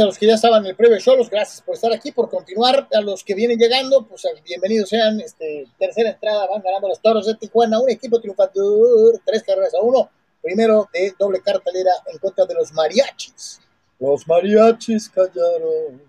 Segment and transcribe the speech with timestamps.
[0.00, 2.28] a los que ya estaban en el previo show, los gracias por estar aquí, por
[2.28, 2.88] continuar.
[2.92, 5.20] A los que vienen llegando, pues bienvenidos sean.
[5.20, 9.80] Este, tercera entrada, van ganando los toros de Tijuana, un equipo triunfador, tres carreras a
[9.80, 10.10] uno.
[10.42, 13.60] Primero de doble cartelera en contra de los mariachis.
[13.98, 16.02] Los mariachis callaron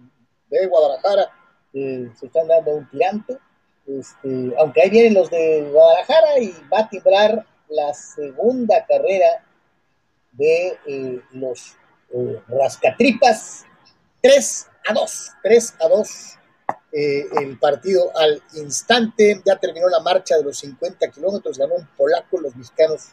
[0.49, 1.31] de Guadalajara,
[1.73, 3.37] se están dando un tirante.
[3.87, 9.45] Este, aunque ahí vienen los de Guadalajara y va a timbrar la segunda carrera
[10.33, 11.75] de eh, los
[12.13, 13.65] eh, rascatripas,
[14.21, 16.37] 3 a 2, 3 a 2
[16.91, 21.87] eh, el partido al instante, ya terminó la marcha de los 50 kilómetros, ganó un
[21.97, 23.09] polaco, los mexicanos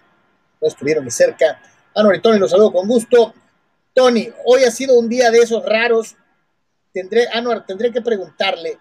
[0.61, 1.61] no estuvieron ni cerca.
[1.94, 3.34] Anuar y Tony, los saludo con gusto.
[3.92, 6.16] Tony, hoy ha sido un día de esos raros.
[6.92, 8.78] Tendré, Anuar, tendré que preguntarle,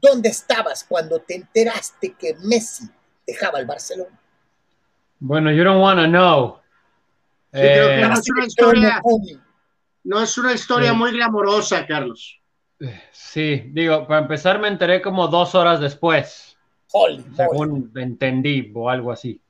[0.00, 2.88] ¿dónde estabas cuando te enteraste que Messi
[3.26, 4.18] dejaba el Barcelona?
[5.18, 6.60] Bueno, you don't want to know.
[7.52, 9.45] Eh, no es una historia, no
[10.22, 12.40] es una historia muy glamorosa, Carlos.
[13.10, 16.56] Sí, digo, para empezar me enteré como dos horas después,
[17.34, 19.40] según entendí o algo así.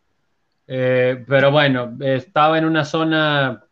[0.66, 3.64] Eh, pero bueno, estaba en una zona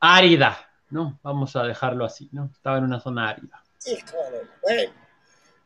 [0.00, 0.58] árida,
[0.90, 1.18] ¿no?
[1.22, 2.50] Vamos a dejarlo así, ¿no?
[2.52, 3.62] Estaba en una zona árida.
[3.78, 3.98] Sí,
[4.62, 4.92] bueno.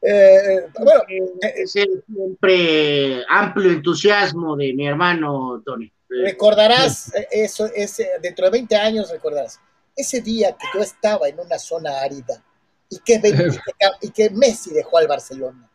[0.03, 1.01] Eh, bueno,
[1.41, 5.91] es el siempre amplio entusiasmo de mi hermano Tony.
[6.09, 9.61] Recordarás eso, ese, dentro de 20 años recordarás
[9.97, 12.43] ese día que yo estaba en una zona árida
[12.89, 13.21] y que,
[14.03, 15.69] y que Messi dejó al Barcelona.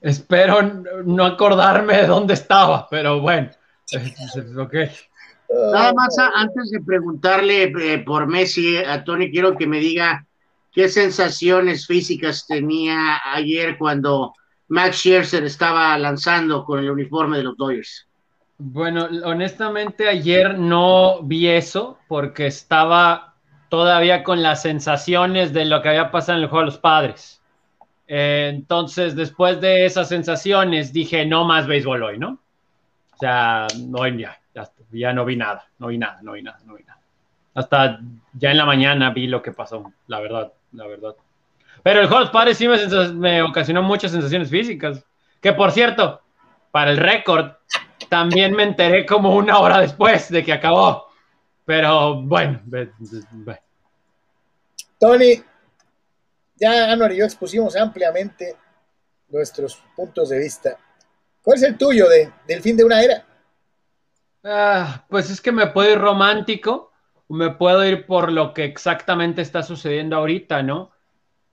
[0.00, 3.50] Espero no acordarme de dónde estaba, pero bueno,
[4.58, 4.90] okay.
[5.48, 10.26] Nada más antes de preguntarle eh, por Messi a Tony, quiero que me diga
[10.72, 14.34] qué sensaciones físicas tenía ayer cuando
[14.68, 18.07] Max Scherzer estaba lanzando con el uniforme de los Dodgers.
[18.60, 23.34] Bueno, honestamente ayer no vi eso porque estaba
[23.68, 27.40] todavía con las sensaciones de lo que había pasado en el juego de los padres.
[28.08, 32.40] Eh, entonces, después de esas sensaciones, dije, no más béisbol hoy, ¿no?
[33.14, 34.40] O sea, hoy ya,
[34.90, 37.00] ya, no vi nada, no vi nada, no vi nada, no vi nada.
[37.54, 38.00] Hasta
[38.32, 41.14] ya en la mañana vi lo que pasó, la verdad, la verdad.
[41.84, 42.76] Pero el juego de los padres sí me,
[43.14, 45.04] me ocasionó muchas sensaciones físicas.
[45.40, 46.22] Que por cierto,
[46.70, 47.52] para el récord,
[48.08, 51.08] también me enteré como una hora después de que acabó.
[51.64, 52.60] Pero bueno.
[54.98, 55.42] Tony,
[56.56, 58.56] ya Anuar y yo expusimos ampliamente
[59.28, 60.78] nuestros puntos de vista.
[61.42, 63.24] ¿Cuál es el tuyo de, del fin de una era?
[64.44, 66.92] Ah, pues es que me puedo ir romántico,
[67.28, 70.90] me puedo ir por lo que exactamente está sucediendo ahorita, ¿no?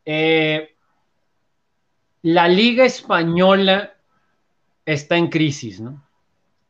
[0.05, 0.75] Eh,
[2.21, 3.95] la Liga Española
[4.85, 6.04] está en crisis, ¿no?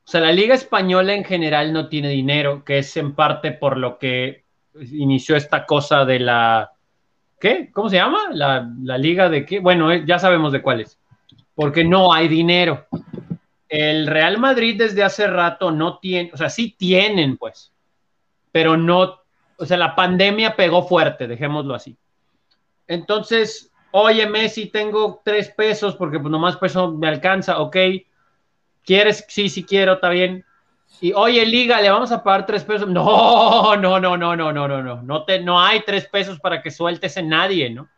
[0.06, 3.76] O sea, la Liga Española en general no tiene dinero, que es en parte por
[3.76, 4.44] lo que
[4.92, 6.72] inició esta cosa de la...
[7.40, 7.72] ¿Qué?
[7.74, 8.20] ¿Cómo se llama?
[8.32, 9.60] La, Liga de qué?
[9.60, 11.00] Bueno, eh, ya sabemos de cuál es.
[11.56, 12.86] Porque no hay dinero.
[13.68, 17.74] El Real Madrid desde hace rato no tiene, o sea, sí tienen, pues,
[18.52, 19.22] pero no,
[19.58, 21.98] o sea, la pandemia pegó fuerte, dejémoslo así.
[22.88, 27.76] Entonces, oye, Messi, tengo tres pesos porque pues nomás peso me alcanza, ok
[28.86, 29.26] ¿Quieres?
[29.28, 30.46] Sí, sí quiero, está bien.
[31.02, 32.88] Y oye, Liga, le vamos a pagar tres pesos.
[32.88, 35.02] No, no, no, no, no, no, no, no.
[35.02, 37.90] No, te, no hay tres pesos para que sueltes en nadie, ¿no?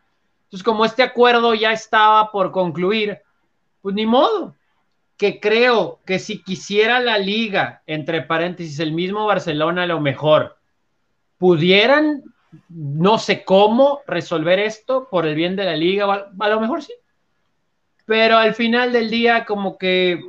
[0.44, 3.18] Entonces, como este acuerdo ya estaba por concluir,
[3.82, 4.54] pues ni modo.
[5.16, 10.56] Que creo que si quisiera la liga, entre paréntesis, el mismo Barcelona a lo mejor,
[11.38, 12.22] pudieran,
[12.68, 16.92] no sé cómo, resolver esto por el bien de la liga, a lo mejor sí.
[18.06, 20.20] Pero al final del día, como que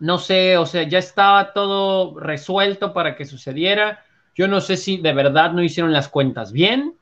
[0.00, 4.02] no sé, o sea, ya estaba todo resuelto para que sucediera.
[4.34, 6.94] Yo no sé si de verdad no hicieron las cuentas bien,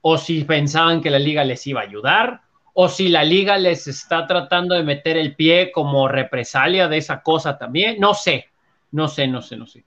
[0.00, 2.40] o si pensaban que la liga les iba a ayudar,
[2.72, 7.22] o si la liga les está tratando de meter el pie como represalia de esa
[7.22, 8.00] cosa también.
[8.00, 8.46] No sé,
[8.92, 9.84] no sé, no sé, no sé.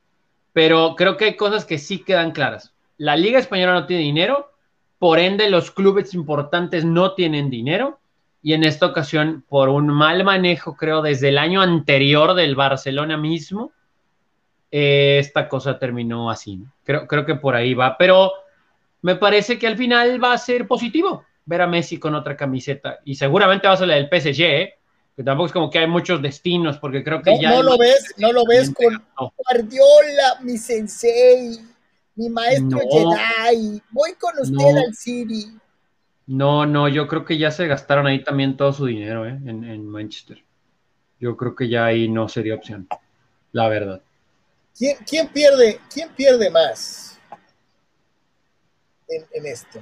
[0.53, 2.75] Pero creo que hay cosas que sí quedan claras.
[2.97, 4.51] La liga española no tiene dinero,
[4.99, 8.00] por ende los clubes importantes no tienen dinero
[8.43, 13.17] y en esta ocasión por un mal manejo, creo, desde el año anterior del Barcelona
[13.17, 13.71] mismo,
[14.71, 16.63] eh, esta cosa terminó así.
[16.83, 18.31] Creo, creo que por ahí va, pero
[19.01, 22.99] me parece que al final va a ser positivo ver a Messi con otra camiseta
[23.03, 24.73] y seguramente va a ser la del PSG, ¿eh?
[25.15, 27.51] que tampoco es como que hay muchos destinos, porque creo que ya...
[27.51, 29.03] No lo ves, no lo ves con
[29.37, 31.59] Guardiola, mi sensei,
[32.15, 35.51] mi maestro Jedi, voy con usted al City.
[36.31, 39.37] No, no, yo creo que ya se gastaron ahí también todo su dinero ¿eh?
[39.45, 40.41] en, Manchester.
[41.19, 42.87] Yo creo que ya ahí no se dio opción,
[43.51, 44.01] la verdad.
[44.77, 47.19] ¿Quién, pierde, quién pierde más?
[49.09, 49.81] en, esto?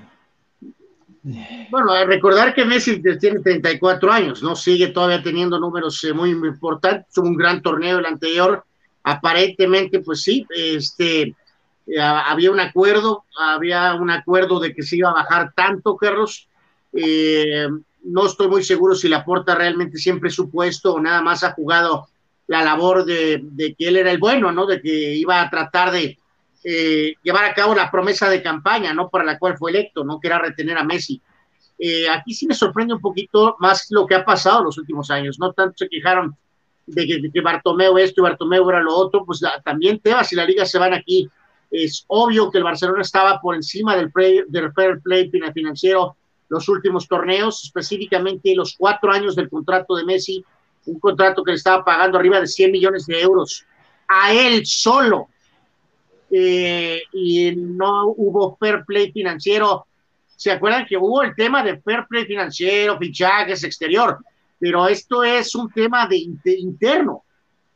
[1.70, 4.56] Bueno, recordar que Messi tiene 34 años, ¿no?
[4.56, 8.66] Sigue todavía teniendo números eh, muy importantes, tuvo un gran torneo el anterior,
[9.04, 11.36] aparentemente, pues sí, este,
[11.90, 16.48] eh, había un acuerdo, había un acuerdo de que se iba a bajar tanto, Carlos,
[16.94, 17.68] eh,
[18.04, 22.08] no estoy muy seguro si la porta realmente siempre supuesto o nada más ha jugado
[22.48, 24.66] la labor de, que él era el bueno, ¿no?
[24.66, 26.18] De que iba a tratar de
[26.64, 29.10] eh, llevar a cabo la promesa de campaña, ¿no?
[29.10, 30.20] Para la cual fue electo, ¿no?
[30.20, 31.22] Que era retener a Messi.
[32.12, 35.38] Aquí sí me sorprende un poquito más lo que ha pasado en los últimos años,
[35.40, 35.54] ¿no?
[35.54, 36.36] Tanto se quejaron
[36.88, 40.46] de que, de Bartomeu esto y Bartomeu era lo otro, pues también Tebas y la
[40.46, 41.30] liga se van aquí.
[41.72, 44.12] Es obvio que el Barcelona estaba por encima del,
[44.48, 46.16] del fair play financiero
[46.50, 50.44] los últimos torneos, específicamente los cuatro años del contrato de Messi,
[50.88, 53.66] un contrato que le estaba pagando arriba de 100 millones de euros
[54.08, 55.30] a él solo.
[56.32, 59.86] Eh, y no hubo fair play financiero.
[60.36, 64.20] ¿Se acuerdan que hubo el tema de fair play financiero, fichajes exterior?
[64.60, 67.24] Pero esto es un tema de, interno.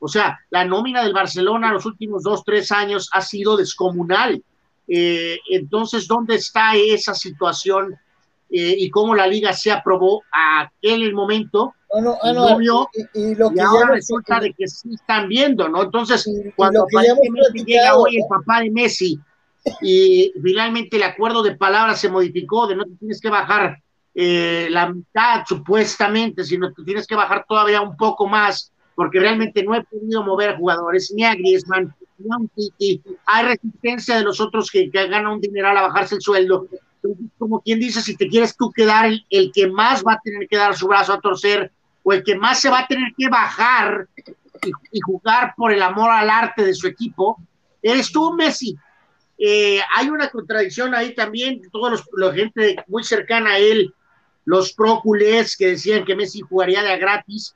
[0.03, 4.44] O sea, la nómina del Barcelona los últimos dos, tres años ha sido descomunal.
[4.88, 7.97] Eh, entonces, ¿dónde está esa situación
[8.55, 11.73] eh, y cómo la liga se aprobó a aquel momento.
[12.00, 15.81] No, no, vio, y, lo que ahora resulta de que sí están viendo, ¿no?
[15.81, 19.19] Entonces, cuando aparentemente llega hoy el papá de Messi
[19.81, 23.79] y finalmente el acuerdo de palabras se modificó, de no te tienes que bajar
[24.13, 29.63] eh, la mitad supuestamente, sino que tienes que bajar todavía un poco más, porque realmente
[29.63, 33.01] no he podido mover jugadores, ni a Griezmann, ni a un Titi.
[33.25, 36.68] Hay resistencia de los otros que, que ganan un dineral a bajarse el sueldo
[37.38, 40.57] como quien dice, si te quieres tú quedar el, que más va a tener que
[40.57, 41.72] dar su brazo a torcer
[42.04, 44.07] o el que más se va a tener que bajar
[44.92, 47.38] y, jugar por el amor al arte de su equipo,
[47.81, 48.78] eres tú, Messi.
[49.38, 53.94] Eh, hay una contradicción ahí también, todos la gente muy cercana a él,
[54.45, 57.56] los prócules que decían que Messi jugaría de a gratis,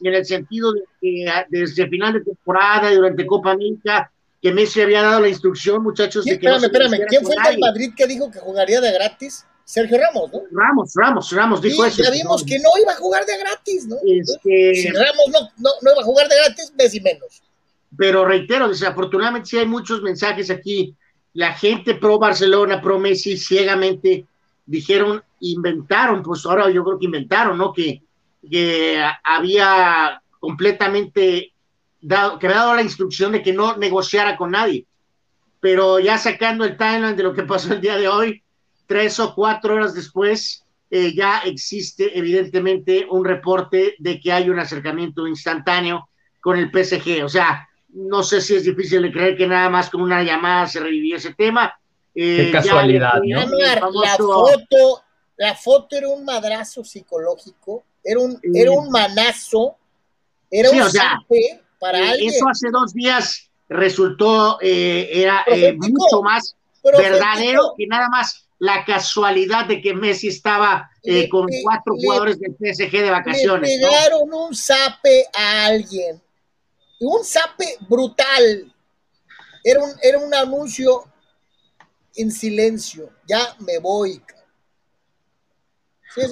[0.00, 4.10] en el sentido de que desde final de temporada y durante Copa América
[4.40, 6.46] que Messi había dado la instrucción, muchachos, de que.
[6.46, 9.44] Espérame, espérame, ¿quién fue el del Madrid que dijo que jugaría de gratis?
[9.64, 10.42] Sergio Ramos, ¿no?
[10.52, 12.00] Ramos, Ramos, Ramos dijo eso.
[12.00, 13.96] Ya vimos que no iba a jugar de gratis, ¿no?
[14.06, 14.74] Este...
[14.76, 17.42] Si Ramos no, no, no, iba a jugar de gratis, Messi menos.
[17.96, 20.94] Pero reitero, desafortunadamente sí hay muchos mensajes aquí.
[21.32, 24.26] La gente pro Barcelona, pro Messi, ciegamente
[24.64, 27.72] dijeron, inventaron, pues ahora yo creo que inventaron, ¿no?
[27.72, 28.02] Que,
[28.48, 31.52] que había completamente
[32.00, 34.86] dado, que había dado la instrucción de que no negociara con nadie.
[35.60, 38.42] Pero ya sacando el timeline de lo que pasó el día de hoy,
[38.86, 44.58] tres o cuatro horas después, eh, ya existe evidentemente un reporte de que hay un
[44.58, 46.08] acercamiento instantáneo
[46.40, 47.24] con el PSG.
[47.24, 50.66] O sea, no sé si es difícil de creer que nada más con una llamada
[50.66, 51.74] se revivió ese tema.
[52.14, 53.46] Eh, Qué casualidad, ¿no?
[54.00, 55.02] La foto,
[55.36, 59.76] la foto era un madrazo psicológico, era un, era un manazo,
[60.50, 67.86] era un eh, eso hace dos días resultó, eh, era eh, mucho más verdadero que
[67.88, 70.88] nada más la casualidad de que Messi estaba
[71.30, 73.68] con cuatro jugadores del PSG de vacaciones.
[73.68, 76.22] Le pegaron un zape a alguien,
[77.00, 78.72] un zape brutal.
[79.64, 81.04] Era un, era un anuncio
[82.14, 84.22] en silencio, ya me voy.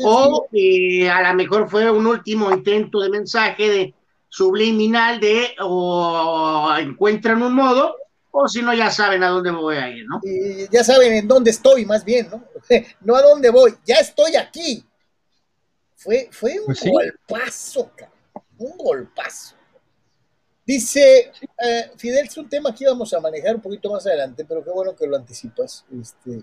[0.03, 0.49] O
[1.11, 3.95] a lo mejor fue un último intento de mensaje de
[4.29, 7.97] subliminal de o encuentran un modo
[8.37, 10.21] o si no ya saben a dónde voy a ir, ¿no?
[10.71, 12.45] ya saben en dónde estoy, más bien, ¿no?
[13.01, 14.85] no a dónde voy, ya estoy aquí.
[15.95, 17.93] Fue, fue un pues golpazo,
[18.59, 19.55] un golpazo.
[20.67, 24.65] Dice, eh, Fidel, es un tema que íbamos a manejar un poquito más adelante, pero
[24.65, 25.85] qué bueno que lo anticipas.
[26.01, 26.43] Este,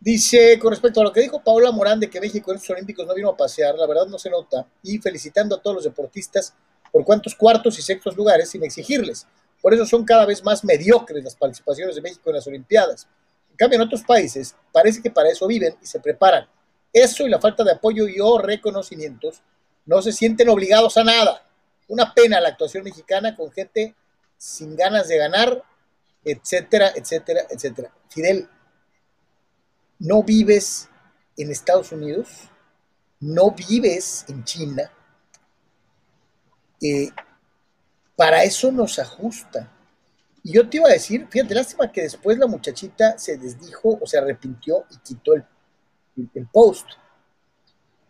[0.00, 3.04] Dice, con respecto a lo que dijo Paola Morán de que México en los Olímpicos
[3.06, 6.54] no vino a pasear, la verdad no se nota, y felicitando a todos los deportistas
[6.92, 9.26] por cuantos cuartos y sextos lugares sin exigirles.
[9.60, 13.08] Por eso son cada vez más mediocres las participaciones de México en las Olimpiadas.
[13.50, 16.46] En cambio, en otros países parece que para eso viven y se preparan.
[16.92, 19.42] Eso y la falta de apoyo y o reconocimientos
[19.84, 21.44] no se sienten obligados a nada.
[21.88, 23.94] Una pena la actuación mexicana con gente
[24.36, 25.62] sin ganas de ganar,
[26.24, 27.92] etcétera, etcétera, etcétera.
[28.08, 28.48] Fidel,
[29.98, 30.88] no vives
[31.36, 32.28] en Estados Unidos,
[33.20, 34.90] no vives en China,
[36.80, 37.10] eh,
[38.16, 39.72] para eso nos ajusta.
[40.42, 44.06] Y yo te iba a decir, fíjate, lástima que después la muchachita se desdijo o
[44.06, 45.44] se arrepintió y quitó el,
[46.34, 46.86] el post.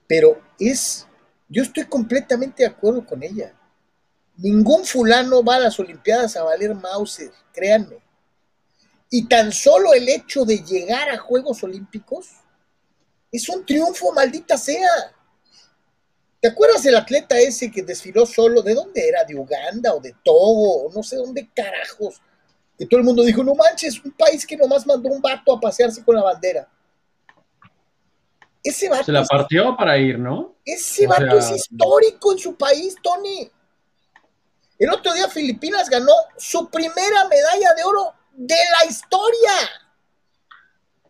[0.07, 1.07] Pero es,
[1.49, 3.54] yo estoy completamente de acuerdo con ella.
[4.37, 7.99] Ningún fulano va a las Olimpiadas a valer Mauser, créanme.
[9.10, 12.28] Y tan solo el hecho de llegar a Juegos Olímpicos
[13.32, 15.14] es un triunfo, maldita sea.
[16.40, 18.62] ¿Te acuerdas del atleta ese que desfiló solo?
[18.62, 19.24] ¿De dónde era?
[19.24, 20.84] ¿De Uganda o de Togo?
[20.84, 22.20] O no sé dónde carajos.
[22.78, 25.60] Que todo el mundo dijo, no manches, un país que nomás mandó un vato a
[25.60, 26.68] pasearse con la bandera.
[28.62, 29.04] Ese vato.
[29.04, 30.54] Se la partió para ir, ¿no?
[30.64, 33.50] Ese vato es histórico en su país, Tony.
[34.78, 39.52] El otro día Filipinas ganó su primera medalla de oro de la historia.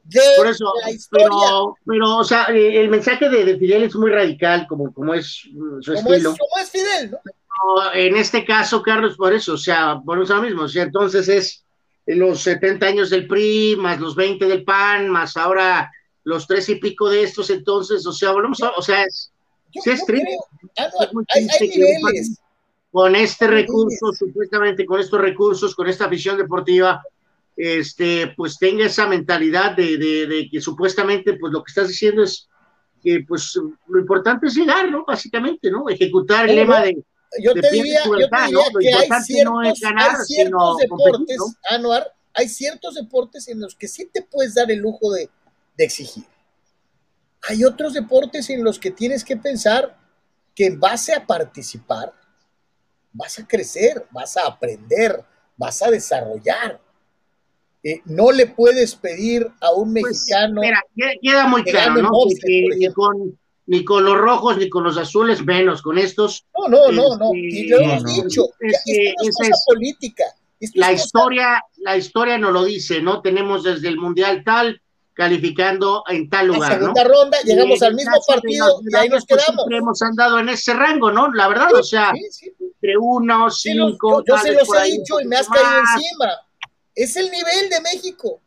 [0.04, 1.28] De Por eso, la historia.
[1.28, 5.46] Pero, pero, o sea, eh, el mensaje de, Fidel es muy radical, como, como es
[5.82, 6.32] su estilo.
[6.32, 7.18] Es, como es Fidel, ¿no?
[7.92, 11.64] en este caso, Carlos, por eso, o sea, por eso mismo, o sea, entonces es
[12.06, 15.90] los 70 años del PRI, más los 20 del PAN, más ahora
[16.24, 19.32] los tres y pico de estos, entonces, o sea, volvemos a, o sea, es,
[19.72, 20.36] es triste.
[20.78, 20.88] Ah,
[21.34, 22.40] hay, niveles.
[22.90, 27.02] Con este recurso, supuestamente con estos recursos, con esta visión deportiva,
[27.58, 32.48] este, pues tenga esa mentalidad de, de, que supuestamente, pues lo que estás diciendo es
[33.02, 33.52] que, pues,
[33.88, 35.04] lo importante es llegar, ¿no?
[35.04, 35.88] Básicamente, ¿no?
[35.88, 37.02] Ejecutar el lema de,
[37.42, 41.38] yo te diría, yo te diría que hay ciertos, hay ciertos deportes,
[41.68, 45.28] Anuar, hay ciertos deportes en los que sí te puedes dar el lujo de,
[45.76, 46.24] de exigir.
[47.48, 49.96] Hay otros deportes en los que tienes que pensar
[50.54, 52.12] que en base a participar,
[53.12, 55.24] vas a crecer, vas a aprender,
[55.56, 56.80] vas a desarrollar.
[57.88, 60.60] Eh, no le puedes pedir a un pues, mexicano.
[60.60, 60.82] mira,
[61.22, 62.10] queda muy claro, ¿no?
[62.44, 66.44] que, con, ni con los rojos ni con los azules, menos con estos.
[66.54, 67.30] No, no, no, no.
[67.34, 68.42] Este, y lo hemos dicho.
[68.60, 70.24] Es que esto es política.
[70.74, 73.22] la historia, la historia nos lo dice, ¿no?
[73.22, 74.82] Tenemos desde el mundial tal
[75.14, 76.72] calificando en tal lugar.
[76.72, 79.62] La segunda ronda, llegamos al mismo partido y ahí nos pues, quedamos.
[79.62, 81.32] Siempre hemos andado en ese rango, ¿no?
[81.32, 82.12] La verdad, o sea,
[82.60, 84.22] entre uno, cinco.
[84.28, 86.47] yo, se los he dicho y me has caído encima.
[86.98, 88.40] Es el nivel de México.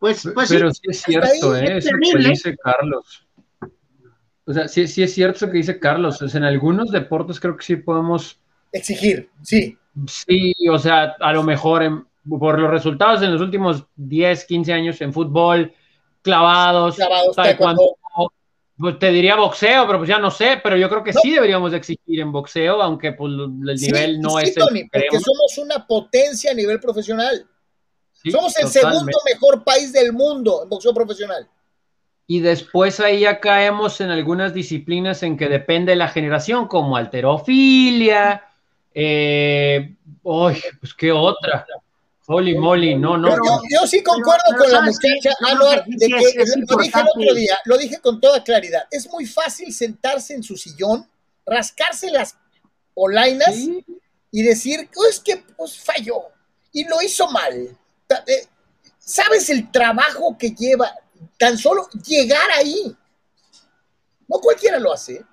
[0.00, 1.78] Pues, pues Pero sí, es cierto, ¿eh?
[1.78, 3.28] Es que dice Carlos.
[4.44, 6.20] O sea, sí, sí es cierto lo que dice Carlos.
[6.20, 8.40] O sea, en algunos deportes creo que sí podemos.
[8.72, 9.78] Exigir, sí.
[10.08, 15.00] Sí, o sea, a lo mejor por los resultados en los últimos 10, 15 años
[15.00, 15.72] en fútbol,
[16.22, 17.98] clavados, clavados taekwondo,
[18.76, 21.72] pues te diría boxeo, pero pues ya no sé, pero yo creo que sí deberíamos
[21.72, 26.54] exigir en boxeo, aunque pues el nivel no es el porque somos una potencia a
[26.54, 27.46] nivel profesional.
[28.30, 31.48] Somos el segundo mejor país del mundo en boxeo profesional.
[32.26, 38.44] Y después ahí ya caemos en algunas disciplinas en que depende la generación, como alterofilia,
[38.94, 41.66] eh, pues qué otra.
[42.26, 43.36] Holy moly, no, no.
[43.68, 47.76] Yo, sí concuerdo con la muchacha Anuar, de que lo dije el otro día, lo
[47.76, 48.84] dije con toda claridad.
[48.90, 51.06] Es muy fácil sentarse en su sillón,
[51.44, 52.36] rascarse las
[52.94, 53.56] polainas
[54.30, 56.22] y decir, oh, es que pues falló
[56.72, 57.76] y lo hizo mal.
[58.26, 58.46] Eh,
[58.98, 60.92] ¿Sabes el trabajo que lleva?
[61.38, 62.94] tan solo llegar ahí.
[64.28, 65.24] No cualquiera lo hace.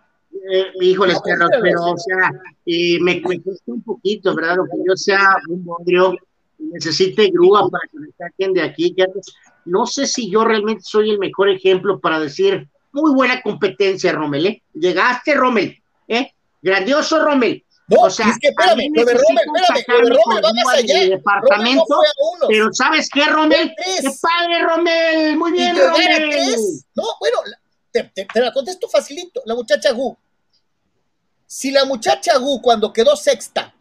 [0.51, 2.31] Eh, híjole, pero, o sea,
[2.65, 4.57] eh, me, cuesta un poquito, ¿verdad?
[4.57, 6.15] Lo que yo sea un bodrio,
[6.57, 8.95] necesite grúa para que me saquen de aquí.
[9.65, 14.45] no sé si yo realmente soy el mejor ejemplo para decir, muy buena competencia, Rommel,
[14.48, 14.63] ¿eh?
[14.74, 16.31] Llegaste, Rommel, ¿eh?
[16.62, 17.63] Grandioso, Rommel.
[17.89, 20.75] No, o sea, es que espérame, lo de Rommel, espérame, lo de Rommel va más
[20.75, 21.00] allá.
[21.10, 21.86] Departamento,
[22.39, 23.74] no pero ¿sabes qué, Rommel?
[23.75, 25.38] ¡Qué padre, Rommel!
[25.38, 26.29] Muy bien, Rommel.
[26.93, 27.38] No, bueno,
[27.91, 29.41] te, te, te, la contesto facilito.
[29.46, 30.15] La muchacha Gu.
[31.48, 33.74] Si la muchacha Gu, cuando quedó sexta,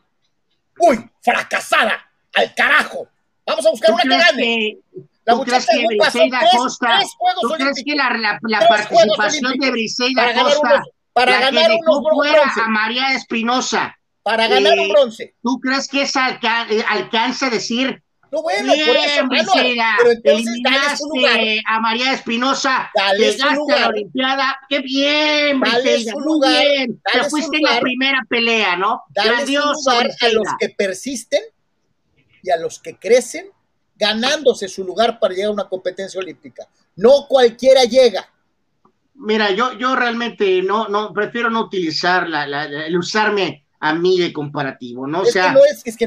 [0.79, 3.09] uy, fracasada, al carajo.
[3.45, 4.79] Vamos a buscar una que gane.
[5.27, 9.59] La muchacha Gu pasó tres, Costa, tres Juegos ¿tú crees que la, la, la participación
[9.59, 12.61] de Briseida Costa para ganar unos bronce.
[12.61, 13.98] a María Espinosa
[14.29, 15.35] para ganar un eh, bronce.
[15.43, 18.03] ¿Tú crees que esa alca eh, alcanza a decir?
[18.31, 19.55] No, bueno, Bien, por eso,
[20.03, 27.01] pero entonces a María Espinosa, llegaste a la Olimpiada, qué bien, Briseida, muy lugar, bien,
[27.11, 29.05] te fuiste en la primera pelea, ¿no?
[29.15, 31.41] Grandioso, a los que persisten
[32.43, 33.47] y a los que crecen
[33.97, 36.69] ganándose su lugar para llegar a una competencia olímpica.
[36.97, 38.31] No cualquiera llega.
[39.15, 44.19] Mira, yo, yo realmente no, no, prefiero no utilizar la, la, el usarme a mí
[44.19, 45.23] de comparativo, ¿no?
[45.23, 45.55] O sea,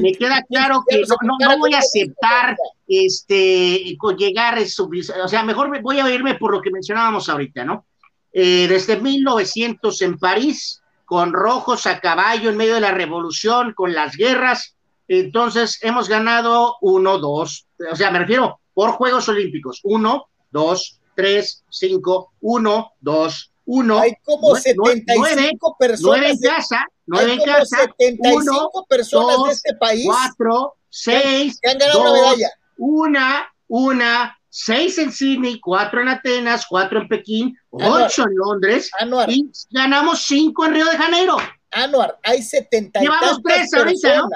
[0.00, 4.90] me queda claro que no, no, voy a aceptar este llegar a eso,
[5.24, 7.86] o sea, mejor voy a irme por lo que mencionábamos ahorita, ¿no?
[8.32, 13.94] Eh, desde 1900 en París, con rojos a caballo en medio de la revolución, con
[13.94, 14.76] las guerras,
[15.08, 21.64] entonces hemos ganado uno, dos, o sea, me refiero por Juegos Olímpicos, uno, dos, tres,
[21.70, 23.98] cinco, uno, dos, uno.
[23.98, 26.02] Hay como 75 personas.
[26.02, 27.76] Nueve en casa, nueve en casa.
[27.98, 30.06] 75 personas de este país.
[30.06, 31.58] Cuatro, seis.
[31.60, 32.50] Que han ganado una medalla.
[32.76, 38.90] Una, una, seis en Sydney, cuatro en Atenas, cuatro en Pekín, ocho en Londres
[39.28, 41.36] y ganamos cinco en Río de Janeiro.
[41.70, 44.28] Anuar, hay setenta y Llevamos tres ahorita, ¿no?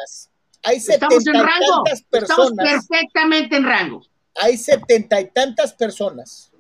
[0.63, 1.85] Hay Estamos en rango.
[2.11, 4.03] Personas, Estamos perfectamente en rango.
[4.37, 6.51] Hay setenta y tantas personas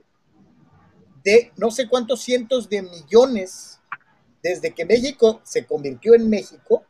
[1.25, 3.76] de no sé cuántos cientos de millones
[4.49, 6.85] desde que México se convirtió en México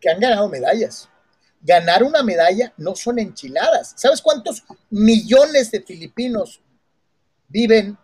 [0.00, 1.08] que han ganado medallas.
[1.62, 3.94] Ganar una medalla no son enchiladas.
[3.96, 6.60] ¿Sabes cuántos millones de filipinos
[7.48, 7.96] viven?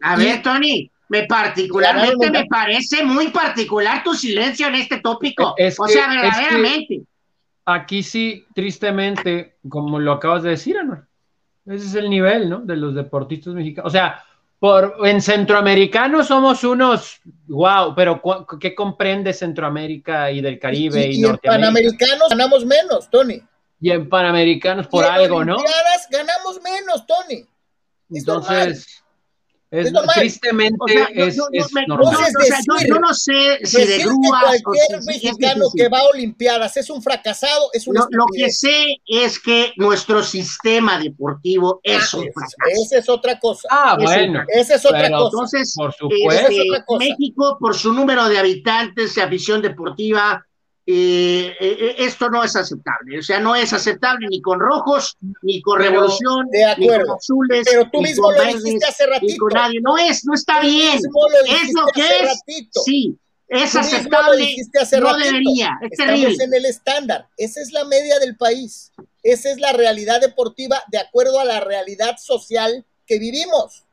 [0.00, 5.54] A ver, Tony, me particularmente me parece muy particular tu silencio en este tópico.
[5.78, 7.02] o sea, verdaderamente.
[7.64, 11.08] aquí sí, tristemente, como lo acabas de decir, Ana,
[11.66, 12.60] ese es el nivel, ¿no?
[12.60, 13.88] De los deportistas mexicanos.
[13.88, 14.22] O sea,
[14.64, 18.22] por, en Centroamericanos somos unos, wow, pero
[18.58, 23.42] ¿qué comprende Centroamérica y del Caribe y, y, y en Panamericanos ganamos menos, Tony.
[23.78, 25.58] Y en Panamericanos por algo, ¿no?
[26.10, 27.46] ganamos menos, Tony.
[28.08, 29.03] Entonces,
[29.74, 30.76] es, tristemente
[31.14, 31.36] es,
[31.88, 32.16] normal.
[32.86, 37.70] yo, no sé si de grúas cualquier mexicano que va a Olimpiadas es un fracasado,
[37.72, 42.82] es un lo, lo, que sé es que nuestro sistema deportivo es ah, un fracaso.
[42.84, 43.68] Esa es otra cosa.
[43.70, 44.44] Ah, bueno.
[44.48, 45.24] Esa es otra cosa.
[45.24, 46.48] Entonces, por supuesto.
[46.50, 50.44] Este, México, por su número de habitantes, afición deportiva,
[50.86, 53.18] eh, eh, esto no es aceptable.
[53.18, 56.46] O sea, no es aceptable ni con rojos, ni con revolución,
[56.78, 57.66] ni con azules.
[57.70, 59.48] Pero tú mismo lo dijiste hace ratito.
[59.52, 59.80] nadie.
[59.80, 60.96] No es, no está bien.
[60.96, 62.42] Es lo que es.
[62.84, 63.18] Sí,
[63.48, 64.56] es aceptable.
[65.00, 65.78] no debería.
[65.80, 66.44] Es Estamos terrible.
[66.44, 67.28] en el estándar.
[67.38, 68.92] Esa es la media del país.
[69.22, 73.84] Esa es la realidad deportiva de acuerdo a la realidad social que vivimos.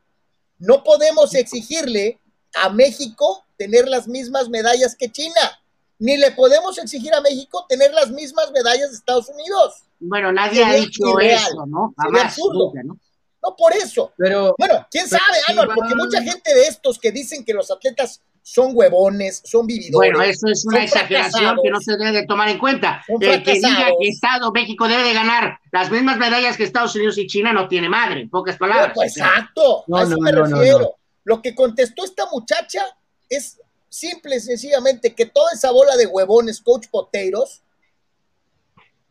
[0.58, 2.20] No podemos exigirle
[2.54, 5.61] a México tener las mismas medallas que China
[6.02, 9.84] ni le podemos exigir a México tener las mismas medallas de Estados Unidos.
[10.00, 11.40] Bueno, nadie Sería ha dicho irreal.
[11.40, 11.94] eso, ¿no?
[11.96, 12.96] Jamás, nunca, ¿no?
[13.44, 14.12] No por eso.
[14.16, 17.52] Pero, bueno, quién pero sabe, si va- porque mucha gente de estos que dicen que
[17.54, 20.12] los atletas son huevones, son vividores.
[20.12, 23.04] Bueno, eso es una son exageración que no se debe de tomar en cuenta.
[23.20, 27.16] El que diga que Estado México debe de ganar las mismas medallas que Estados Unidos
[27.18, 28.90] y China no tiene madre, en pocas palabras.
[28.94, 30.78] Pues, exacto, No, a eso no, me no, no, refiero.
[30.80, 30.90] no.
[31.24, 32.82] Lo que contestó esta muchacha
[33.28, 33.58] es
[33.92, 37.62] simple y sencillamente que toda esa bola de huevones, coach poteiros,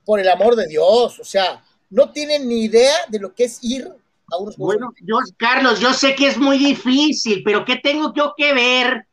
[0.06, 3.60] por el amor de Dios, o sea, no tienen ni idea de lo que es
[3.64, 3.88] ir
[4.32, 8.34] a unos Bueno, yo, Carlos, yo sé que es muy difícil, pero ¿qué tengo yo
[8.36, 9.06] que ver?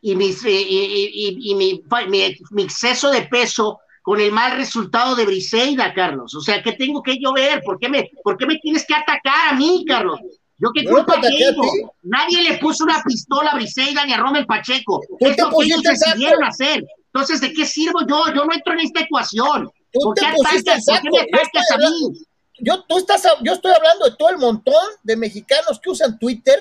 [0.00, 4.56] Y, mis, y, y- y- y mi, mi- mi exceso de peso con el mal
[4.56, 6.34] resultado de Briseida, Carlos.
[6.34, 7.60] O sea, ¿qué tengo que yo ver?
[7.62, 10.18] ¿Por qué me, por qué me tienes que atacar a mí, Carlos?
[10.60, 11.94] ¿Yo qué no culpa a tengo?
[12.02, 15.00] Nadie le puso una pistola a Briseida ni a Rommel Pacheco.
[15.18, 16.84] Es te lo que ellos decidieron hacer.
[17.06, 18.26] Entonces, ¿de qué sirvo yo?
[18.34, 19.70] Yo no entro en esta ecuación.
[19.92, 20.84] Tú ¿Por qué atacas?
[20.84, 22.26] ¿Por qué me atacas a mí?
[22.60, 26.58] yo, tú estás, yo estoy hablando de todo el montón de mexicanos que usan Twitter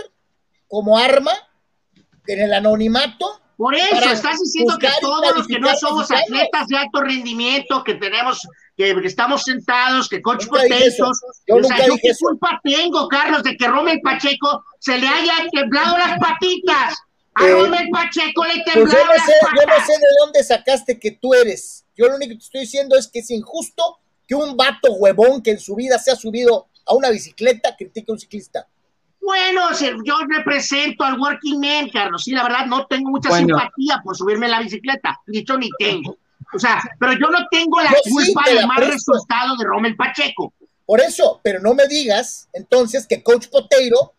[0.68, 1.32] como arma
[2.28, 3.42] en el anonimato.
[3.58, 7.96] Por eso, estás diciendo que todos los que no somos atletas de alto rendimiento, que
[7.96, 8.40] tenemos,
[8.80, 10.52] que, estamos sentados, que coach Yo
[11.56, 12.26] o nunca sea, ¿yo dije qué eso.
[12.26, 16.96] culpa tengo, Carlos, de que Rommel Pacheco se le hayan temblado las patitas?
[17.36, 19.86] A Eh, Rommel Pacheco le Pues yo temblaron no las sé, yo no patas.
[19.86, 21.86] sé de dónde sacaste que tú eres.
[21.98, 25.42] Yo lo único que te estoy diciendo es que es injusto que un vato huevón
[25.44, 28.66] que en su vida se ha subido a una bicicleta critique a un ciclista.
[29.22, 29.62] Bueno,
[30.06, 32.24] yo represento al working man, Carlos.
[32.24, 33.58] Sí, la verdad, no tengo mucha Bueno.
[33.60, 35.20] simpatía por subirme a la bicicleta.
[35.28, 36.18] Dicho ni tengo.
[36.54, 39.66] O sea, pero yo no tengo la Yo sí culpa te del mal resultado de
[39.66, 40.54] Rommel Pacheco.
[40.86, 44.14] Por eso, pero no me digas entonces que Coach Poteiro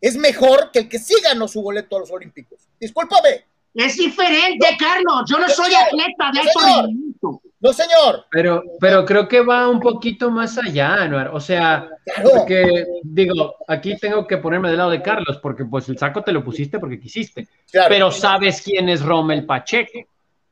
[0.00, 2.58] es mejor que el que sí ganó su boleto a los Olímpicos.
[2.80, 3.44] Discúlpame.
[3.74, 5.22] Es diferente, Carlos.
[5.30, 6.84] Yo no soy Señor, atleta de alto señor.
[6.84, 7.42] rendimiento.
[7.60, 8.26] No, señor.
[8.32, 11.28] Pero, pero creo que va un poquito más allá, Anuar.
[11.32, 12.30] O sea, Claro.
[12.36, 16.32] porque digo, aquí tengo que ponerme del lado de Carlos, porque pues el saco te
[16.32, 17.46] lo pusiste porque quisiste.
[17.70, 17.86] Claro.
[17.88, 20.00] Pero sabes quién es Rommel Pacheco.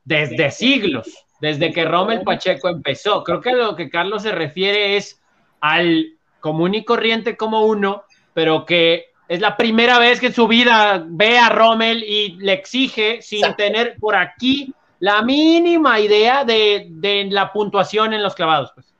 [0.03, 1.07] Desde siglos,
[1.39, 3.23] desde que Rommel Pacheco empezó.
[3.23, 5.21] Creo que lo que Carlos se refiere es
[5.59, 10.47] al común y corriente como uno, pero que es la primera vez que en su
[10.47, 13.63] vida ve a Rommel y le exige sin Exacto.
[13.63, 18.71] tener por aquí la mínima idea de, de la puntuación en los clavados.
[18.73, 18.91] Pues.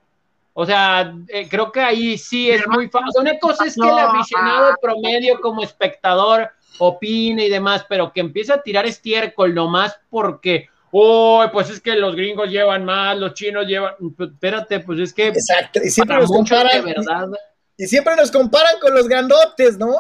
[0.54, 3.22] O sea, eh, creo que ahí sí es muy fácil.
[3.22, 8.52] Una cosa es que el aficionado promedio como espectador opine y demás, pero que empiece
[8.52, 13.66] a tirar estiércol nomás porque, oh, pues es que los gringos llevan más, los chinos
[13.66, 15.80] llevan, pues, espérate, pues es que Exacto.
[15.84, 16.86] Y siempre nos comparan.
[16.86, 17.30] verdad.
[17.78, 19.96] Y siempre nos comparan con los grandotes, ¿no?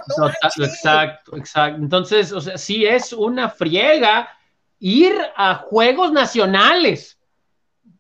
[0.58, 1.82] Exacto, exacto.
[1.82, 4.30] Entonces, o sea, sí es una friega
[4.80, 7.18] ir a juegos nacionales.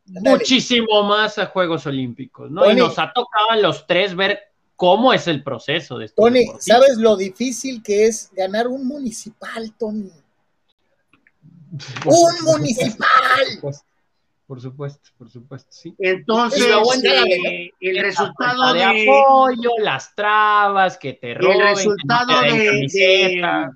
[0.05, 2.69] muchísimo más a Juegos Olímpicos, ¿no?
[2.69, 4.39] y nos ha tocado a los tres ver
[4.75, 6.21] cómo es el proceso de esto.
[6.21, 10.11] Tony, ¿sabes lo difícil que es ganar un municipal, Tony?
[12.05, 13.07] ¡Un municipal!
[14.47, 15.95] Por supuesto, por supuesto, sí.
[15.97, 23.69] Entonces, eh, el resultado de, apoyo, las trabas que te roben, el resultado de,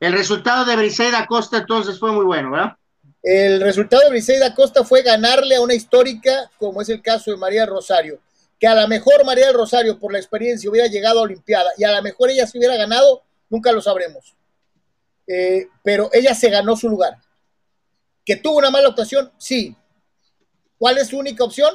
[0.00, 2.76] el resultado de Briseida Costa entonces fue muy bueno, ¿verdad?
[3.22, 7.36] El resultado de Briseida Costa fue ganarle a una histórica, como es el caso de
[7.36, 8.18] María Rosario,
[8.58, 11.92] que a lo mejor María Rosario, por la experiencia, hubiera llegado a Olimpiada y a
[11.92, 14.34] lo mejor ella se hubiera ganado, nunca lo sabremos.
[15.32, 17.18] Eh, pero ella se ganó su lugar.
[18.24, 19.30] ¿Que tuvo una mala actuación?
[19.38, 19.76] Sí,
[20.80, 21.74] ¿Cuál es su única opción?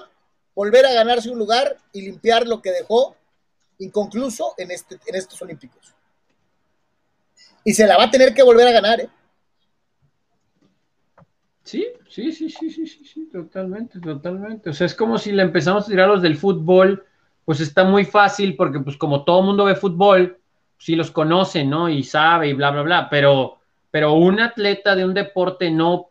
[0.55, 3.15] Volver a ganarse un lugar y limpiar lo que dejó
[3.77, 5.93] inconcluso en, este, en estos Olímpicos.
[7.63, 9.09] Y se la va a tener que volver a ganar, ¿eh?
[11.63, 14.71] Sí, sí, sí, sí, sí, sí, sí, totalmente, totalmente.
[14.71, 17.05] O sea, es como si le empezamos a tirar los del fútbol,
[17.43, 20.39] pues está muy fácil porque pues como todo mundo ve fútbol,
[20.85, 21.89] sí los conoce, ¿no?
[21.89, 23.57] Y sabe y bla, bla, bla, pero,
[23.89, 26.09] pero un atleta de un deporte no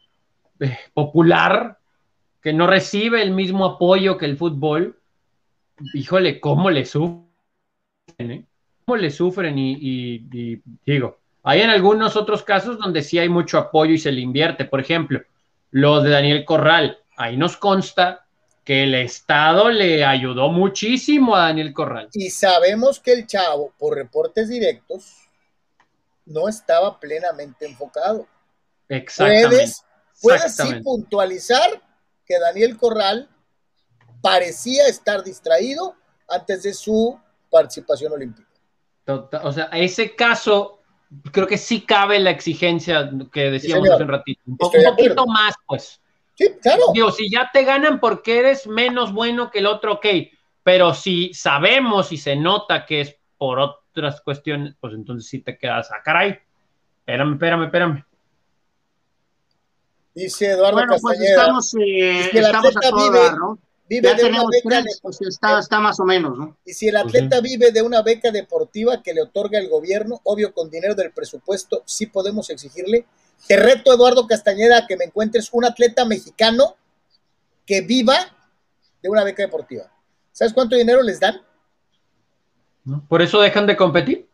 [0.59, 1.79] eh, popular,
[2.43, 4.99] que no recibe el mismo apoyo que el fútbol,
[5.93, 7.29] híjole, cómo le sufren,
[8.19, 8.45] ¿eh?
[8.85, 9.57] ¿Cómo le sufren?
[9.57, 10.19] Y,
[10.85, 14.65] digo, hay en algunos otros casos donde sí hay mucho apoyo y se le invierte.
[14.65, 15.23] Por ejemplo,
[15.71, 16.99] lo de Daniel Corral.
[17.17, 18.24] Ahí nos consta
[18.65, 22.09] que el Estado le ayudó muchísimo a Daniel Corral.
[22.13, 25.29] Y sabemos que el chavo, por reportes directos,
[26.25, 28.27] no estaba plenamente enfocado.
[28.89, 29.49] Exactamente.
[29.49, 29.85] Puedes,
[30.23, 31.83] puedes sí puntualizar
[32.25, 33.29] que Daniel Corral
[34.23, 35.95] parecía estar distraído
[36.29, 38.49] antes de su participación olímpica.
[39.07, 40.81] o sea, ese caso
[41.31, 44.41] creo que sí cabe la exigencia que decíamos hace un ratito.
[44.47, 46.01] Un, poquito más, pues.
[46.35, 46.83] Sí, claro.
[46.93, 50.07] Digo, si ya te ganan porque eres menos bueno que el otro, ok.
[50.63, 55.59] Pero si sabemos y se nota que es por otras cuestiones, pues entonces sí te
[55.59, 56.39] quedas a ah, caray.
[57.01, 58.05] Espérame, espérame, espérame.
[60.15, 63.59] Dice Eduardo bueno, pues estamos, eh, estamos a todo vive, ¿no?
[63.89, 66.57] Vive ya de tenemos una beca tres, pues está, está, más o menos, ¿no?
[66.65, 70.55] Y si el atleta vive de una beca deportiva que le otorga el gobierno, obvio
[70.55, 73.05] con dinero del presupuesto, sí podemos exigirle.
[73.47, 76.77] Te reto, Eduardo Castañeda, que me encuentres un atleta mexicano
[77.67, 78.17] que viva
[79.03, 79.91] de una beca deportiva.
[80.33, 81.41] ¿Sabes cuánto dinero les dan?
[83.09, 84.29] Por eso dejan de competir.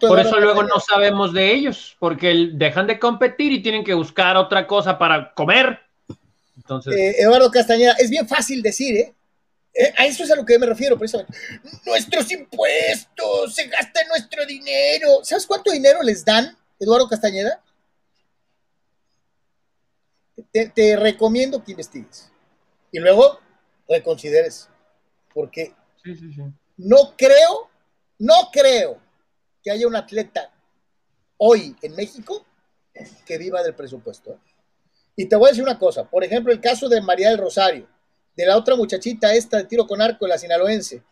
[0.00, 4.36] Por eso luego no sabemos de ellos, porque dejan de competir y tienen que buscar
[4.36, 5.78] otra cosa para comer.
[6.56, 6.94] Entonces...
[6.96, 9.14] Eh, Eduardo Castañeda, es bien fácil decir, ¿eh?
[9.74, 9.94] ¿eh?
[9.96, 11.32] A eso es a lo que me refiero, precisamente.
[11.86, 15.20] Nuestros impuestos, se gasta nuestro dinero.
[15.22, 17.62] ¿Sabes cuánto dinero les dan, Eduardo Castañeda?
[20.52, 22.30] Te, recomiendo que investigues.
[22.90, 23.38] Y luego
[23.88, 24.68] reconsideres.
[25.32, 25.74] Porque
[26.76, 27.70] no creo,
[28.18, 29.00] no creo
[29.62, 30.52] que haya un atleta
[31.36, 32.44] hoy en México
[33.24, 34.38] que viva del presupuesto.
[35.16, 37.88] Y te voy a decir una cosa, por ejemplo, el caso de María del Rosario,
[38.36, 41.02] de la otra muchachita esta de tiro con arco, la sinaloense,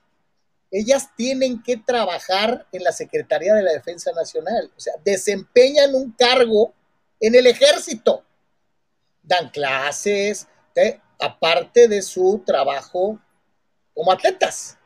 [0.70, 6.12] ellas tienen que trabajar en la Secretaría de la Defensa Nacional, o sea, desempeñan un
[6.12, 6.74] cargo
[7.20, 8.24] en el ejército,
[9.26, 10.48] dan clases,
[11.18, 13.18] aparte de su trabajo
[13.94, 14.78] como atletas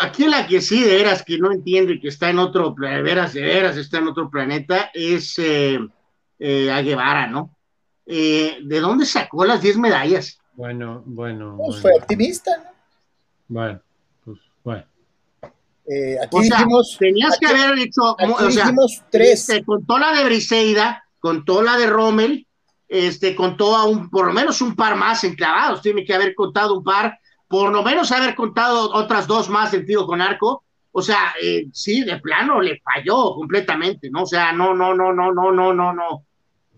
[0.00, 3.32] aquí la que sí de veras que no entiende que está en otro, de veras,
[3.32, 5.78] de veras está en otro planeta, es eh,
[6.38, 7.56] eh a Guevara, ¿no?
[8.06, 10.38] Eh, ¿De dónde sacó las 10 medallas?
[10.54, 11.56] Bueno, bueno.
[11.58, 12.70] Pues fue optimista, ¿no?
[13.48, 13.80] Bueno,
[14.24, 14.84] pues bueno.
[15.86, 18.72] Eh, aquí dijimos, tenías que haber hecho, o sea,
[19.10, 19.48] tres.
[19.48, 22.46] Este, contó la de Briseida, contó la de Rommel,
[22.86, 26.76] este, contó a un, por lo menos un par más enclavados, tiene que haber contado
[26.76, 31.00] un par, por lo menos haber contado otras dos más en tiro con arco, o
[31.00, 34.24] sea, eh, sí, de plano le falló completamente, ¿no?
[34.24, 36.26] O sea, no, no, no, no, no, no, no, no.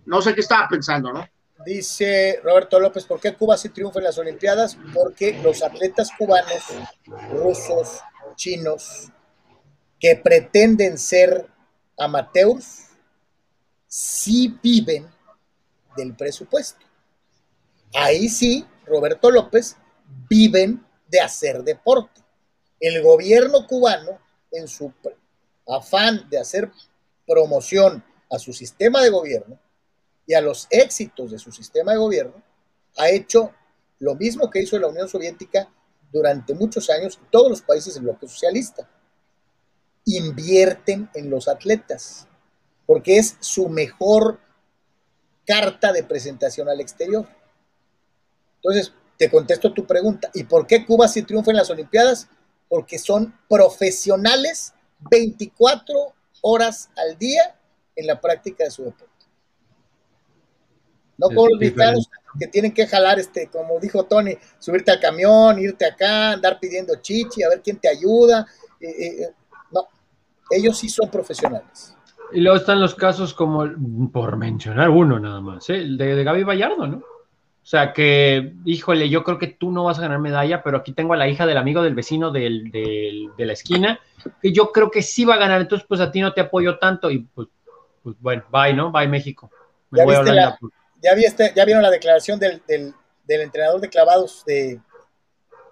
[0.04, 1.26] No sé qué estaba pensando, ¿no?
[1.64, 4.78] Dice Roberto López, ¿por qué Cuba sí triunfa en las Olimpiadas?
[4.94, 6.62] Porque los atletas cubanos,
[7.32, 8.00] rusos,
[8.36, 9.10] chinos,
[9.98, 11.48] que pretenden ser
[11.98, 12.85] amateurs,
[13.86, 15.08] sí viven
[15.96, 16.84] del presupuesto.
[17.94, 19.76] Ahí sí, Roberto López
[20.28, 22.20] viven de hacer deporte.
[22.80, 24.18] El gobierno cubano,
[24.50, 24.92] en su
[25.66, 26.70] afán de hacer
[27.26, 29.58] promoción a su sistema de gobierno
[30.26, 32.42] y a los éxitos de su sistema de gobierno,
[32.96, 33.52] ha hecho
[33.98, 35.70] lo mismo que hizo la Unión Soviética
[36.12, 38.88] durante muchos años todos los países del bloque socialista.
[40.04, 42.28] Invierten en los atletas,
[42.86, 44.40] porque es su mejor
[45.44, 47.26] carta de presentación al exterior.
[48.56, 50.30] Entonces, te contesto tu pregunta.
[50.34, 52.28] ¿Y por qué Cuba sí triunfa en las Olimpiadas?
[52.68, 54.74] Porque son profesionales
[55.10, 57.56] 24 horas al día
[57.94, 59.14] en la práctica de su deporte.
[61.18, 65.58] No como los mexicanos que tienen que jalar, este, como dijo Tony, subirte al camión,
[65.58, 68.46] irte acá, andar pidiendo chichi, a ver quién te ayuda.
[68.78, 69.34] Eh, eh, eh,
[69.70, 69.88] no,
[70.50, 71.94] ellos sí son profesionales.
[72.32, 73.66] Y luego están los casos como,
[74.12, 76.96] por mencionar uno nada más, el de, de Gaby Vallardo, ¿no?
[76.98, 80.92] O sea que, híjole, yo creo que tú no vas a ganar medalla, pero aquí
[80.92, 83.98] tengo a la hija del amigo del vecino del, del, de la esquina,
[84.40, 86.78] que yo creo que sí va a ganar, entonces pues a ti no te apoyo
[86.78, 87.48] tanto y pues,
[88.04, 88.92] pues bueno, bye, ¿no?
[88.92, 89.50] Bye México.
[89.90, 90.58] Me ¿Ya, voy a la,
[91.02, 94.80] ya, viste, ¿Ya vieron la declaración del, del, del entrenador de clavados de,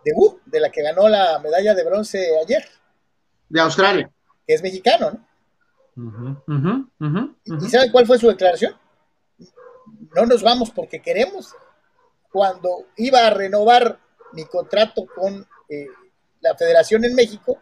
[0.05, 2.65] de U, de la que ganó la medalla de bronce ayer?
[3.49, 4.11] De Australia.
[4.45, 5.34] Que es mexicano, ¿no?
[5.97, 8.75] Uh -huh, uh -huh, uh ¿Y saben cuál fue su declaración?
[10.15, 11.55] No nos vamos porque queremos
[12.31, 14.01] cuando iba a renovar
[14.33, 15.87] mi contrato con eh,
[16.41, 17.59] la federación en México,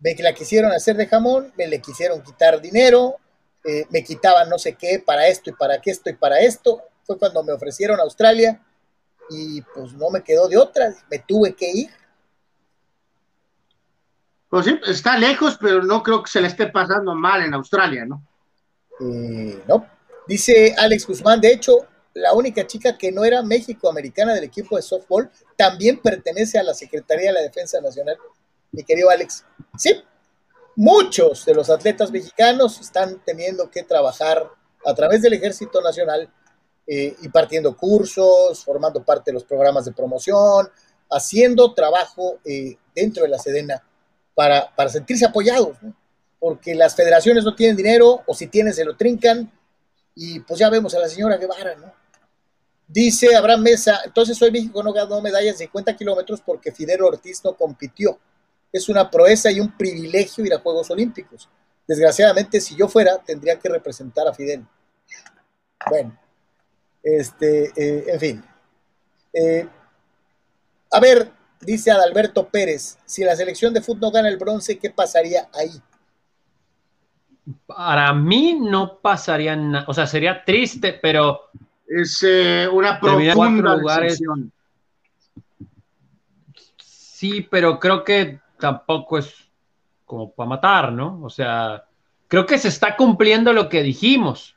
[0.00, 3.16] me la quisieron hacer de jamón, me le quisieron quitar dinero,
[3.64, 6.82] eh, me quitaban no sé qué para esto y para qué esto y para esto.
[7.04, 8.60] Fue cuando me ofrecieron Australia
[9.30, 11.90] y pues no me quedó de otra, me tuve que ir.
[14.52, 18.04] Pues sí, está lejos, pero no creo que se le esté pasando mal en Australia,
[18.04, 18.22] ¿no?
[19.00, 19.86] Eh, no.
[20.28, 24.82] Dice Alex Guzmán, de hecho, la única chica que no era México-americana del equipo de
[24.82, 28.18] softball, también pertenece a la Secretaría de la Defensa Nacional,
[28.72, 29.42] mi querido Alex.
[29.78, 30.04] Sí,
[30.76, 34.50] muchos de los atletas mexicanos están teniendo que trabajar
[34.84, 36.28] a través del Ejército Nacional,
[36.86, 40.68] eh, impartiendo cursos, formando parte de los programas de promoción,
[41.10, 43.82] haciendo trabajo eh, dentro de la Sedena
[44.34, 45.94] para, para sentirse apoyados, ¿no?
[46.42, 49.48] porque las federaciones no tienen dinero, o si tienen se lo trincan,
[50.14, 51.92] y pues ya vemos a la señora Guevara, ¿no?
[52.88, 57.42] Dice Abraham Mesa, entonces hoy México no ganó medallas de 50 kilómetros porque Fidel Ortiz
[57.44, 58.18] no compitió.
[58.72, 61.48] Es una proeza y un privilegio ir a Juegos Olímpicos.
[61.86, 64.66] Desgraciadamente, si yo fuera, tendría que representar a Fidel.
[65.88, 66.18] Bueno,
[67.02, 68.44] este, eh, en fin.
[69.32, 69.68] Eh,
[70.90, 71.30] a ver,
[71.62, 75.70] dice Adalberto Pérez, si la selección de fútbol no gana el bronce, ¿qué pasaría ahí?
[77.66, 81.50] Para mí no pasaría nada, o sea, sería triste, pero
[81.86, 84.20] es eh, una profunda lugares.
[86.78, 89.34] Sí, pero creo que tampoco es
[90.04, 91.20] como para matar, ¿no?
[91.22, 91.84] O sea,
[92.28, 94.56] creo que se está cumpliendo lo que dijimos.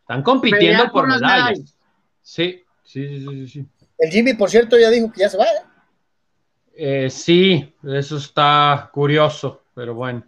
[0.00, 1.76] Están compitiendo por, por medallas.
[2.22, 3.66] Sí, sí, sí, sí,
[3.98, 5.44] El Jimmy, por cierto, ya dijo que ya se va.
[5.44, 5.75] ¿eh?
[6.78, 10.22] Eh, sí, eso está curioso, pero bueno.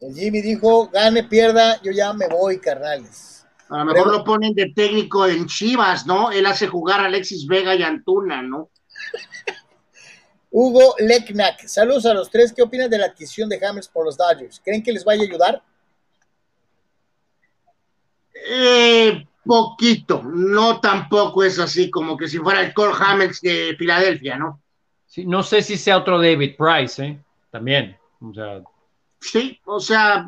[0.00, 3.46] El Jimmy dijo, gane, pierda, yo ya me voy, carnales.
[3.68, 4.18] A lo mejor Pero...
[4.18, 6.32] lo ponen de técnico en Chivas, ¿no?
[6.32, 8.70] Él hace jugar a Alexis Vega y Antuna, ¿no?
[10.50, 12.52] Hugo Leknack, saludos a los tres.
[12.52, 14.60] ¿Qué opinan de la adquisición de James por los Dodgers?
[14.62, 15.62] ¿Creen que les vaya a ayudar?
[18.34, 24.36] Eh, poquito, no tampoco es así como que si fuera el Cole Hamels de Filadelfia,
[24.36, 24.61] ¿no?
[25.12, 27.22] Sí, no sé si sea otro David Price, ¿eh?
[27.50, 28.62] También, o sea,
[29.20, 30.26] Sí, o sea,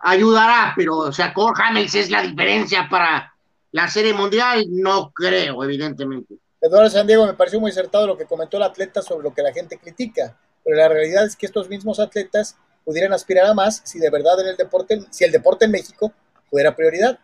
[0.00, 3.34] ayudará, pero, o sea, Cole Hamels es la diferencia para
[3.72, 6.36] la Serie Mundial, no creo, evidentemente.
[6.60, 9.42] Eduardo San Diego me pareció muy acertado lo que comentó el atleta sobre lo que
[9.42, 13.82] la gente critica, pero la realidad es que estos mismos atletas pudieran aspirar a más
[13.84, 16.12] si de verdad en el deporte, si el deporte en México
[16.48, 17.18] fuera prioridad.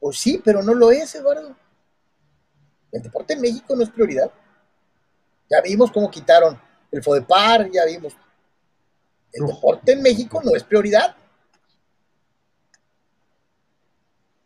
[0.00, 1.54] Pues sí, pero no lo es, Eduardo.
[2.90, 4.32] El deporte en México no es prioridad.
[5.52, 6.58] Ya vimos cómo quitaron
[6.90, 8.14] el FODEPAR, ya vimos
[9.32, 11.16] el deporte en México no es prioridad.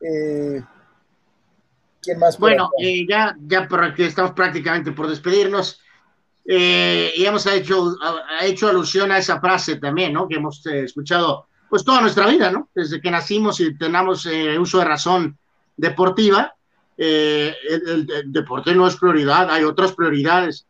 [0.01, 0.63] Eh,
[2.01, 2.39] ¿Quién más?
[2.39, 5.81] Bueno, eh, ya, ya estamos prácticamente por despedirnos.
[6.49, 10.29] Eh, y hemos hecho, ha hecho alusión a esa frase también, ¿no?
[10.29, 12.69] Que hemos eh, escuchado pues toda nuestra vida, ¿no?
[12.73, 15.37] Desde que nacimos y tenemos eh, uso de razón
[15.77, 16.55] deportiva,
[16.97, 20.67] el, el, el, deporte no es prioridad, hay otras prioridades.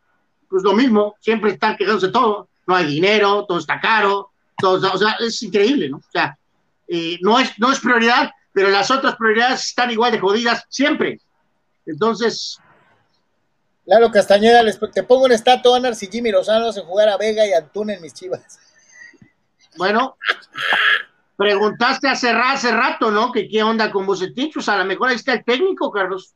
[0.49, 4.93] Pues lo mismo, siempre están quejándose de todo no hay dinero, todo está caro, todo,
[4.93, 5.97] o sea, es increíble, ¿no?
[5.97, 6.37] O sea,
[6.87, 11.19] eh, no, es, no es prioridad, pero las otras prioridades están igual de jodidas siempre.
[11.85, 12.59] Entonces.
[13.85, 17.47] Claro, Castañeda, les, te pongo un estatua, Anar, si Jimmy Lozano hace jugar a Vega
[17.47, 18.59] y Antuna en mis chivas.
[19.77, 20.17] Bueno,
[21.37, 23.31] preguntaste hace, hace rato, ¿no?
[23.31, 26.33] Que qué onda con Bucetich, pues a lo mejor ahí está el técnico, Carlos.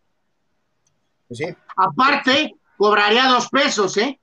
[1.28, 1.46] Pues sí.
[1.76, 4.20] Aparte, cobraría dos pesos, ¿eh?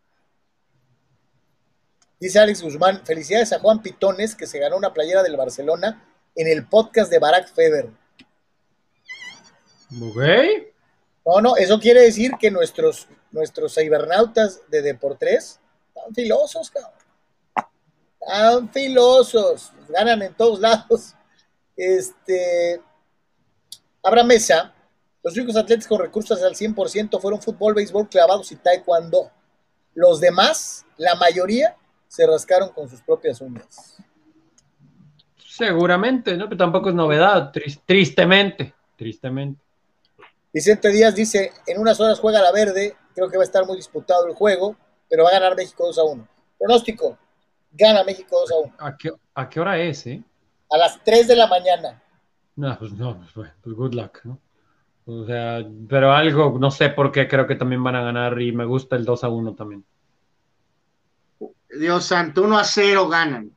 [2.19, 6.49] Dice Alex Guzmán, felicidades a Juan Pitones que se ganó una playera del Barcelona en
[6.49, 7.89] el podcast de Barack Feber.
[10.03, 10.19] Ok.
[11.25, 15.61] No, no, eso quiere decir que nuestros, nuestros cibernautas de Deportes
[15.95, 16.93] están filosos, cabrón.
[18.21, 19.73] Están filosos.
[19.89, 21.15] Ganan en todos lados.
[21.77, 22.83] Este.
[24.03, 24.75] Abra Mesa.
[25.29, 29.31] Los únicos atletas con recursos al 100% fueron fútbol, béisbol, clavados y taekwondo.
[29.93, 33.99] Los demás, la mayoría, se rascaron con sus propias uñas.
[35.37, 36.47] Seguramente, ¿no?
[36.47, 37.53] Pero tampoco es novedad,
[37.85, 39.61] tristemente, tristemente.
[40.51, 43.77] Vicente Díaz dice, en unas horas juega la verde, creo que va a estar muy
[43.77, 44.77] disputado el juego,
[45.11, 46.29] pero va a ganar México 2 a 1.
[46.59, 47.19] Pronóstico,
[47.73, 48.75] gana México 2 a 1.
[48.79, 50.23] ¿A qué, a qué hora es, eh?
[50.71, 52.03] A las 3 de la mañana.
[52.57, 54.41] No, pues no, pues, pues good luck, ¿no?
[55.11, 58.53] O sea, pero algo, no sé por qué, creo que también van a ganar y
[58.53, 59.83] me gusta el 2 a 1 también.
[61.81, 63.51] Dios santo, 1 a 0 ganan.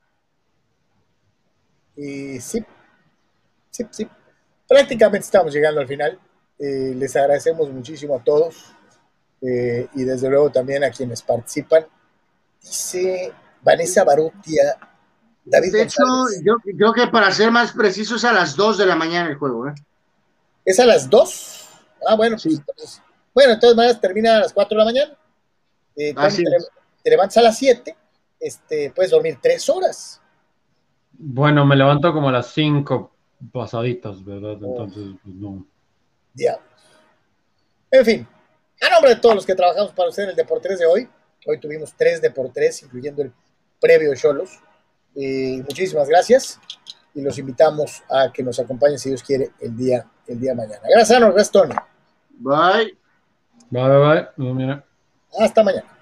[1.97, 2.63] Y sí,
[3.69, 4.07] sí, sí.
[4.65, 6.17] Prácticamente estamos llegando al final.
[6.57, 8.73] Eh, les agradecemos muchísimo a todos
[9.41, 11.85] eh, y desde luego también a quienes participan.
[12.61, 14.77] Dice Vanessa Barutia.
[15.43, 16.03] David de hecho,
[16.45, 19.35] yo creo que para ser más preciso es a las 2 de la mañana el
[19.35, 19.67] juego.
[19.67, 19.73] ¿eh?
[20.65, 21.69] ¿Es a las 2?
[22.07, 22.57] Ah, bueno, sí.
[22.75, 23.01] Pues,
[23.33, 25.17] bueno, de todas maneras termina a las 4 de la mañana.
[25.95, 26.13] Eh,
[27.03, 27.95] te, levantas a las 7,
[28.39, 30.21] este, puedes dormir 3 horas.
[31.13, 33.11] Bueno, me levanto como a las 5
[33.51, 34.53] pasaditas, ¿verdad?
[34.53, 35.65] Entonces, pues no.
[36.33, 36.65] Diablos.
[37.91, 38.27] En fin,
[38.81, 41.09] a nombre de todos los que trabajamos para usted en el Deportes de hoy,
[41.45, 43.33] hoy tuvimos tres Deportes, incluyendo el
[43.81, 44.59] previo Cholos.
[45.13, 46.57] Eh, muchísimas gracias
[47.13, 50.81] y los invitamos a que nos acompañen, si Dios quiere, el día, el día mañana.
[50.89, 51.75] Gracias, Ano, gracias, Tony.
[52.39, 52.97] Bye.
[53.69, 54.83] Bye, bye, bye.
[55.39, 56.00] Hasta mañana.